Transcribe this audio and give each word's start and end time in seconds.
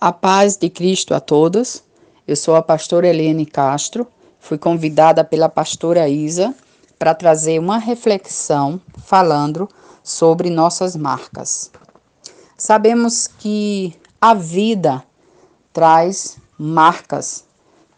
A 0.00 0.12
paz 0.12 0.56
de 0.56 0.68
Cristo 0.68 1.14
a 1.14 1.20
todos. 1.20 1.82
Eu 2.26 2.36
sou 2.36 2.56
a 2.56 2.62
pastora 2.62 3.08
Helene 3.08 3.46
Castro. 3.46 4.06
Fui 4.38 4.58
convidada 4.58 5.24
pela 5.24 5.48
pastora 5.48 6.08
Isa 6.08 6.54
para 6.98 7.14
trazer 7.14 7.58
uma 7.58 7.78
reflexão 7.78 8.80
falando 9.04 9.68
sobre 10.02 10.50
nossas 10.50 10.94
marcas. 10.96 11.70
Sabemos 12.58 13.26
que 13.26 13.94
a 14.20 14.34
vida 14.34 15.02
traz 15.72 16.38
marcas, 16.58 17.44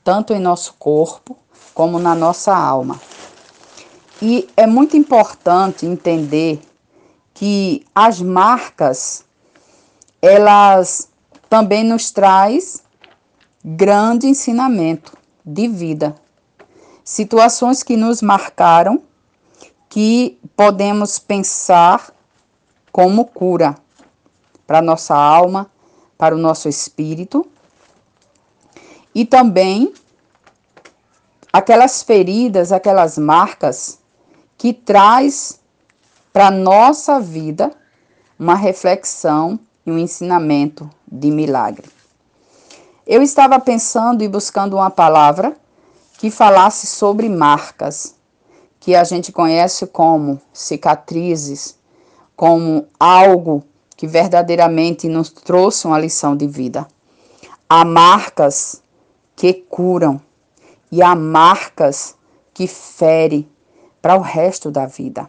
tanto 0.05 0.33
em 0.33 0.39
nosso 0.39 0.75
corpo 0.79 1.37
como 1.75 1.99
na 1.99 2.15
nossa 2.15 2.55
alma. 2.55 3.01
E 4.23 4.49
é 4.57 4.67
muito 4.67 4.97
importante 4.97 5.85
entender 5.85 6.61
que 7.35 7.85
as 7.95 8.21
marcas 8.21 9.25
elas 10.23 11.09
também 11.49 11.85
nos 11.85 12.11
traz 12.11 12.83
grande 13.65 14.27
ensinamento 14.27 15.17
de 15.45 15.69
vida. 15.69 16.15
Situações 17.05 17.83
que 17.83 17.97
nos 17.97 18.21
marcaram 18.23 19.03
que 19.89 20.39
podemos 20.57 21.19
pensar 21.19 22.13
como 22.93 23.25
cura 23.25 23.77
para 24.67 24.83
nossa 24.83 25.15
alma, 25.15 25.71
para 26.19 26.35
o 26.35 26.39
nosso 26.39 26.69
espírito. 26.69 27.47
E 29.15 29.25
também 29.25 29.93
aquelas 31.53 32.03
feridas, 32.03 32.73
aquelas 32.73 33.17
marcas 33.17 33.99
que 34.59 34.73
traz 34.73 35.61
para 36.33 36.51
nossa 36.51 37.21
vida 37.21 37.73
uma 38.39 38.55
reflexão 38.55 39.59
e 39.87 39.91
um 39.91 39.99
ensinamento 39.99 40.91
de 41.07 41.31
milagre. 41.31 41.89
Eu 43.07 43.23
estava 43.23 43.61
pensando 43.61 44.25
e 44.25 44.29
buscando 44.29 44.75
uma 44.75 44.91
palavra 44.91 45.57
que 46.19 46.31
falasse 46.31 46.87
sobre 46.87 47.29
marcas, 47.29 48.17
que 48.81 48.97
a 48.97 49.05
gente 49.05 49.31
conhece 49.31 49.87
como 49.87 50.41
cicatrizes, 50.53 51.79
como 52.35 52.89
algo 52.99 53.63
que 53.97 54.07
verdadeiramente 54.07 55.09
nos 55.09 55.31
trouxe 55.31 55.87
uma 55.87 55.99
lição 55.99 56.37
de 56.37 56.47
vida. 56.47 56.87
Há 57.69 57.85
marcas 57.85 58.83
que 59.37 59.53
curam 59.53 60.21
e 60.91 61.03
há 61.03 61.15
marcas 61.15 62.17
que 62.53 62.67
ferem 62.67 63.49
para 64.03 64.17
o 64.17 64.21
resto 64.21 64.71
da 64.71 64.87
vida. 64.87 65.29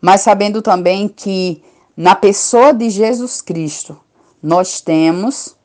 Mas 0.00 0.20
sabendo 0.20 0.62
também 0.62 1.08
que 1.08 1.62
na 1.96 2.14
pessoa 2.14 2.74
de 2.74 2.90
Jesus 2.90 3.40
Cristo, 3.40 3.98
nós 4.42 4.80
temos 4.80 5.56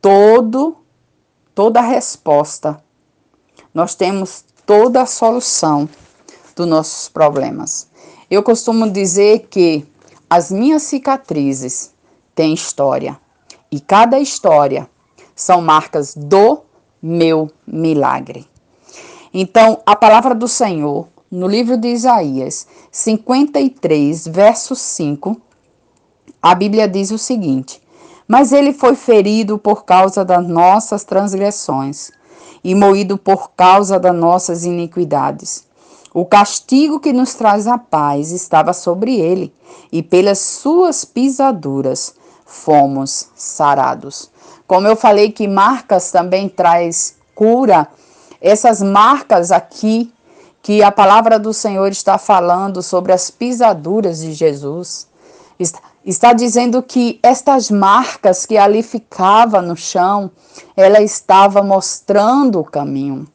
todo 0.00 0.76
toda 1.56 1.80
a 1.80 1.82
resposta. 1.82 2.78
Nós 3.72 3.94
temos 3.94 4.44
toda 4.66 5.02
a 5.02 5.06
solução 5.06 5.88
dos 6.54 6.68
nossos 6.68 7.08
problemas. 7.08 7.88
Eu 8.30 8.42
costumo 8.42 8.90
dizer 8.90 9.46
que 9.50 9.86
as 10.28 10.50
minhas 10.50 10.82
cicatrizes 10.82 11.92
têm 12.34 12.52
história 12.52 13.18
e 13.72 13.80
cada 13.80 14.20
história 14.20 14.88
são 15.34 15.62
marcas 15.62 16.14
do 16.14 16.62
meu 17.02 17.50
milagre. 17.66 18.46
Então, 19.32 19.80
a 19.86 19.96
palavra 19.96 20.34
do 20.34 20.48
Senhor, 20.48 21.08
no 21.30 21.46
livro 21.46 21.76
de 21.76 21.88
Isaías 21.88 22.66
53, 22.90 24.28
verso 24.28 24.74
5, 24.74 25.40
a 26.50 26.54
Bíblia 26.54 26.86
diz 26.86 27.10
o 27.10 27.18
seguinte: 27.18 27.82
Mas 28.28 28.52
ele 28.52 28.72
foi 28.72 28.94
ferido 28.94 29.58
por 29.58 29.84
causa 29.84 30.24
das 30.24 30.46
nossas 30.46 31.02
transgressões 31.02 32.12
e 32.62 32.72
moído 32.72 33.18
por 33.18 33.50
causa 33.56 33.98
das 33.98 34.14
nossas 34.14 34.64
iniquidades. 34.64 35.64
O 36.14 36.24
castigo 36.24 37.00
que 37.00 37.12
nos 37.12 37.34
traz 37.34 37.66
a 37.66 37.76
paz 37.76 38.30
estava 38.30 38.72
sobre 38.72 39.16
ele, 39.16 39.52
e 39.90 40.04
pelas 40.04 40.38
suas 40.38 41.04
pisaduras 41.04 42.14
fomos 42.44 43.26
sarados. 43.34 44.30
Como 44.68 44.86
eu 44.86 44.94
falei 44.94 45.32
que 45.32 45.48
marcas 45.48 46.12
também 46.12 46.48
traz 46.48 47.16
cura, 47.34 47.88
essas 48.40 48.80
marcas 48.80 49.50
aqui 49.50 50.12
que 50.62 50.80
a 50.80 50.92
palavra 50.92 51.40
do 51.40 51.52
Senhor 51.52 51.88
está 51.88 52.18
falando 52.18 52.82
sobre 52.84 53.12
as 53.12 53.32
pisaduras 53.32 54.20
de 54.20 54.32
Jesus, 54.32 55.08
Está 55.58 55.80
dizendo 56.36 56.82
que 56.82 57.18
estas 57.20 57.68
marcas 57.68 58.46
que 58.46 58.56
ali 58.56 58.82
ficava 58.82 59.60
no 59.60 59.76
chão, 59.76 60.30
ela 60.76 61.02
estava 61.02 61.62
mostrando 61.62 62.60
o 62.60 62.64
caminho. 62.64 63.26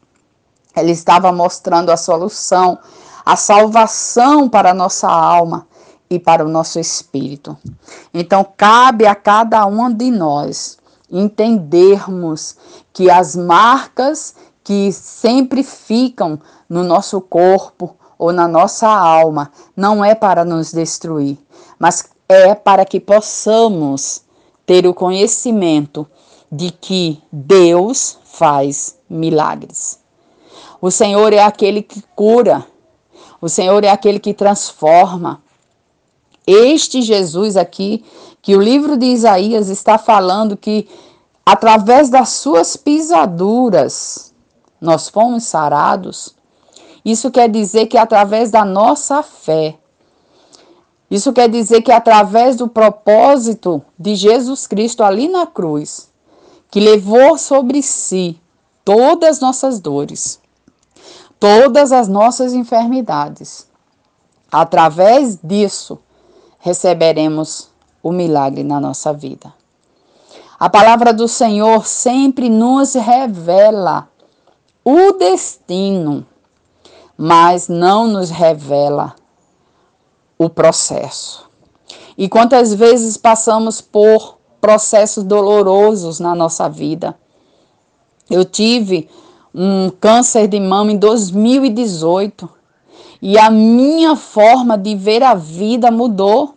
Ela 0.74 0.90
estava 0.90 1.34
mostrando 1.34 1.90
a 1.92 1.98
solução, 1.98 2.80
a 3.26 3.36
salvação 3.36 4.48
para 4.48 4.72
a 4.72 4.74
nossa 4.74 5.10
alma 5.10 5.68
e 6.10 6.18
para 6.18 6.46
o 6.46 6.50
nosso 6.50 6.80
espírito. 6.80 7.58
Então, 8.14 8.46
cabe 8.56 9.06
a 9.06 9.16
cada 9.16 9.66
um 9.66 9.92
de 9.94 10.10
nós 10.10 10.78
entendermos 11.12 12.56
que 12.94 13.12
as 13.12 13.36
marcas 13.36 14.34
que 14.64 14.94
sempre 14.94 15.62
ficam 15.62 16.40
no 16.70 16.84
nosso 16.84 17.20
corpo 17.20 17.98
ou 18.18 18.32
na 18.32 18.48
nossa 18.48 18.88
alma 18.88 19.52
não 19.76 20.06
é 20.06 20.16
para 20.16 20.46
nos 20.46 20.72
destruir, 20.72 21.38
mas 21.78 22.06
é 22.32 22.56
para 22.56 22.86
que 22.86 23.00
possamos 23.00 24.24
ter 24.66 24.88
o 24.88 24.94
conhecimento 24.94 26.08
de 26.52 26.72
que 26.72 27.22
Deus 27.32 28.18
faz 28.24 28.98
milagres. 29.10 30.00
O 30.82 30.90
Senhor 30.90 31.34
é 31.34 31.40
aquele 31.40 31.82
que 31.82 32.04
cura, 32.16 32.66
o 33.40 33.48
Senhor 33.48 33.84
é 33.84 33.90
aquele 33.90 34.20
que 34.20 34.34
transforma. 34.34 35.42
Este 36.46 37.02
Jesus 37.02 37.56
aqui, 37.56 38.04
que 38.42 38.56
o 38.56 38.62
livro 38.62 38.98
de 38.98 39.06
Isaías 39.06 39.70
está 39.70 39.98
falando 39.98 40.58
que 40.58 40.90
através 41.46 42.10
das 42.10 42.30
suas 42.30 42.76
pisaduras 42.76 44.34
nós 44.80 45.08
fomos 45.10 45.44
sarados. 45.44 46.36
Isso 47.06 47.30
quer 47.30 47.50
dizer 47.50 47.88
que 47.88 47.98
através 47.98 48.50
da 48.52 48.66
nossa 48.66 49.22
fé 49.22 49.78
isso 51.12 51.34
quer 51.34 51.50
dizer 51.50 51.82
que 51.82 51.92
através 51.92 52.56
do 52.56 52.70
propósito 52.70 53.84
de 54.00 54.16
Jesus 54.16 54.66
Cristo 54.66 55.04
ali 55.04 55.28
na 55.28 55.46
cruz, 55.46 56.10
que 56.72 56.80
levou 56.80 57.38
sobre 57.38 57.82
si 57.84 58.40
todas 58.86 59.36
as 59.36 59.40
nossas 59.42 59.82
dores, 59.82 60.40
todas 61.38 61.92
as 61.92 62.08
nossas 62.08 62.54
enfermidades, 62.54 63.68
através 64.50 65.38
disso 65.44 66.00
receberemos 66.60 67.68
o 68.02 68.14
milagre 68.14 68.64
na 68.64 68.80
nossa 68.80 69.12
vida. 69.12 69.54
A 70.58 70.70
palavra 70.70 71.14
do 71.14 71.28
Senhor 71.28 71.86
sempre 71.88 72.48
nos 72.48 72.94
revela 72.94 74.08
o 74.86 75.12
destino, 75.12 76.26
mas 77.18 77.68
não 77.68 78.08
nos 78.08 78.30
revela 78.30 79.14
o 80.44 80.50
processo. 80.50 81.50
E 82.18 82.28
quantas 82.28 82.74
vezes 82.74 83.18
passamos 83.18 83.82
por 83.82 84.38
processos 84.62 85.24
dolorosos 85.24 86.20
na 86.20 86.36
nossa 86.36 86.70
vida. 86.70 87.16
Eu 88.30 88.46
tive 88.46 89.10
um 89.54 89.90
câncer 89.90 90.48
de 90.48 90.60
mama 90.60 90.92
em 90.92 90.98
2018 90.98 92.48
e 93.22 93.38
a 93.38 93.50
minha 93.50 94.16
forma 94.16 94.78
de 94.78 94.96
ver 94.96 95.24
a 95.24 95.34
vida 95.34 95.92
mudou. 95.92 96.54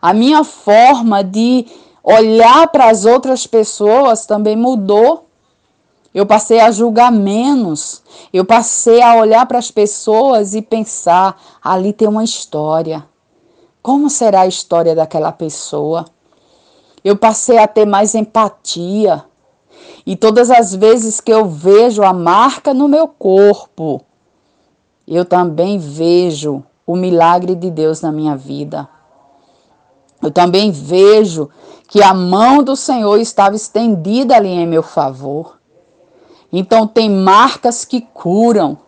A 0.00 0.12
minha 0.12 0.42
forma 0.42 1.22
de 1.22 1.66
olhar 2.02 2.68
para 2.68 2.90
as 2.90 3.04
outras 3.04 3.46
pessoas 3.46 4.26
também 4.26 4.56
mudou. 4.56 5.25
Eu 6.16 6.24
passei 6.24 6.60
a 6.60 6.70
julgar 6.70 7.12
menos. 7.12 8.02
Eu 8.32 8.42
passei 8.42 9.02
a 9.02 9.16
olhar 9.16 9.44
para 9.44 9.58
as 9.58 9.70
pessoas 9.70 10.54
e 10.54 10.62
pensar: 10.62 11.38
ali 11.62 11.92
tem 11.92 12.08
uma 12.08 12.24
história. 12.24 13.06
Como 13.82 14.08
será 14.08 14.40
a 14.40 14.46
história 14.46 14.94
daquela 14.94 15.30
pessoa? 15.30 16.06
Eu 17.04 17.18
passei 17.18 17.58
a 17.58 17.68
ter 17.68 17.84
mais 17.84 18.14
empatia. 18.14 19.26
E 20.06 20.16
todas 20.16 20.50
as 20.50 20.74
vezes 20.74 21.20
que 21.20 21.30
eu 21.30 21.44
vejo 21.44 22.02
a 22.02 22.14
marca 22.14 22.72
no 22.72 22.88
meu 22.88 23.06
corpo, 23.06 24.00
eu 25.06 25.22
também 25.22 25.76
vejo 25.76 26.64
o 26.86 26.96
milagre 26.96 27.54
de 27.54 27.70
Deus 27.70 28.00
na 28.00 28.10
minha 28.10 28.34
vida. 28.34 28.88
Eu 30.22 30.30
também 30.30 30.70
vejo 30.70 31.50
que 31.86 32.02
a 32.02 32.14
mão 32.14 32.62
do 32.62 32.74
Senhor 32.74 33.20
estava 33.20 33.54
estendida 33.54 34.34
ali 34.34 34.48
em 34.48 34.66
meu 34.66 34.82
favor. 34.82 35.55
Então, 36.52 36.86
tem 36.86 37.10
marcas 37.10 37.84
que 37.84 38.00
curam, 38.00 38.78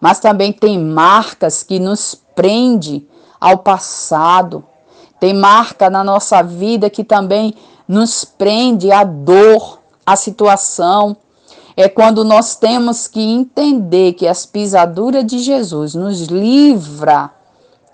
mas 0.00 0.18
também 0.18 0.52
tem 0.52 0.78
marcas 0.78 1.62
que 1.62 1.78
nos 1.78 2.14
prende 2.34 3.06
ao 3.40 3.58
passado. 3.58 4.64
Tem 5.18 5.34
marca 5.34 5.90
na 5.90 6.02
nossa 6.02 6.42
vida 6.42 6.88
que 6.90 7.04
também 7.04 7.54
nos 7.86 8.24
prende 8.24 8.90
à 8.90 9.04
dor, 9.04 9.80
à 10.04 10.16
situação. 10.16 11.16
É 11.76 11.88
quando 11.88 12.24
nós 12.24 12.56
temos 12.56 13.06
que 13.06 13.20
entender 13.20 14.14
que 14.14 14.26
as 14.26 14.44
pisaduras 14.44 15.24
de 15.24 15.38
Jesus 15.38 15.94
nos 15.94 16.22
livra 16.22 17.30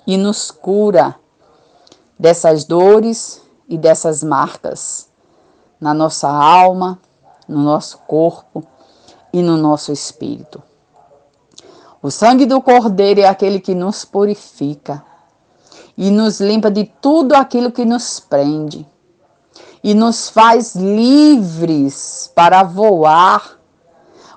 e 0.06 0.16
nos 0.16 0.50
cura 0.50 1.16
dessas 2.18 2.64
dores 2.64 3.42
e 3.68 3.76
dessas 3.76 4.22
marcas 4.22 5.08
na 5.80 5.92
nossa 5.92 6.28
alma, 6.28 6.98
no 7.46 7.62
nosso 7.62 7.98
corpo 8.06 8.64
e 9.32 9.42
no 9.42 9.56
nosso 9.56 9.92
espírito. 9.92 10.62
O 12.02 12.10
sangue 12.10 12.46
do 12.46 12.60
Cordeiro 12.60 13.20
é 13.20 13.26
aquele 13.26 13.58
que 13.58 13.74
nos 13.74 14.04
purifica 14.04 15.04
e 15.96 16.10
nos 16.10 16.40
limpa 16.40 16.70
de 16.70 16.84
tudo 16.84 17.34
aquilo 17.34 17.72
que 17.72 17.84
nos 17.84 18.20
prende 18.20 18.86
e 19.82 19.94
nos 19.94 20.28
faz 20.28 20.74
livres 20.74 22.30
para 22.34 22.62
voar, 22.62 23.58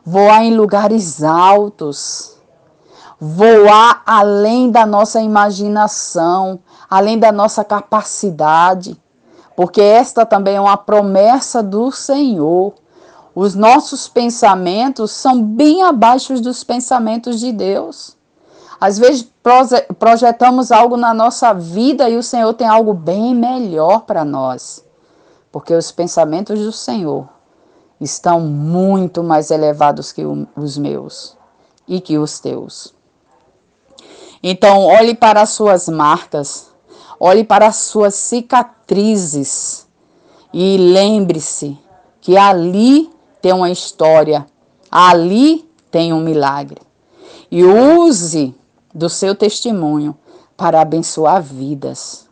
voar 0.05 0.43
em 0.43 0.55
lugares 0.55 1.23
altos, 1.23 2.37
voar 3.19 4.01
além 4.05 4.71
da 4.71 4.85
nossa 4.85 5.19
imaginação, 5.21 6.59
além 6.89 7.19
da 7.19 7.31
nossa 7.31 7.63
capacidade, 7.63 8.99
porque 9.55 9.81
esta 9.81 10.25
também 10.25 10.55
é 10.55 10.61
uma 10.61 10.77
promessa 10.77 11.61
do 11.61 11.91
Senhor. 11.91 12.73
Os 13.41 13.55
nossos 13.55 14.09
pensamentos 14.09 15.11
são 15.11 15.41
bem 15.41 15.81
abaixo 15.81 16.41
dos 16.41 16.61
pensamentos 16.61 17.39
de 17.39 17.53
Deus. 17.53 18.17
Às 18.81 18.97
vezes 18.99 19.31
projetamos 19.97 20.73
algo 20.73 20.97
na 20.97 21.13
nossa 21.13 21.53
vida 21.53 22.09
e 22.09 22.17
o 22.17 22.21
Senhor 22.21 22.53
tem 22.53 22.67
algo 22.67 22.93
bem 22.93 23.33
melhor 23.33 24.01
para 24.01 24.25
nós. 24.25 24.83
Porque 25.53 25.73
os 25.73 25.89
pensamentos 25.89 26.59
do 26.59 26.73
Senhor 26.73 27.29
estão 28.01 28.41
muito 28.41 29.23
mais 29.23 29.51
elevados 29.51 30.11
que 30.11 30.25
os 30.25 30.77
meus 30.77 31.37
e 31.87 32.01
que 32.01 32.17
os 32.17 32.41
teus. 32.41 32.93
Então, 34.43 34.85
olhe 34.85 35.15
para 35.15 35.43
as 35.43 35.51
suas 35.51 35.87
marcas, 35.87 36.73
olhe 37.17 37.45
para 37.45 37.67
as 37.67 37.77
suas 37.77 38.15
cicatrizes 38.15 39.87
e 40.53 40.75
lembre-se 40.77 41.79
que 42.19 42.35
ali 42.35 43.17
tem 43.41 43.53
uma 43.53 43.69
história, 43.69 44.45
ali 44.89 45.69
tem 45.91 46.13
um 46.13 46.19
milagre. 46.19 46.81
E 47.51 47.63
use 47.63 48.55
do 48.93 49.09
seu 49.09 49.35
testemunho 49.35 50.15
para 50.55 50.81
abençoar 50.81 51.41
vidas. 51.41 52.27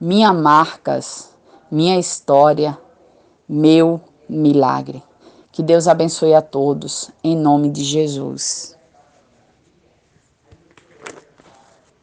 Minhas 0.00 0.34
marcas, 0.34 1.30
minha 1.70 1.98
história, 1.98 2.78
meu 3.48 4.00
milagre. 4.28 5.02
Que 5.50 5.62
Deus 5.62 5.88
abençoe 5.88 6.34
a 6.34 6.42
todos, 6.42 7.10
em 7.24 7.36
nome 7.36 7.68
de 7.70 7.82
Jesus. 7.82 8.77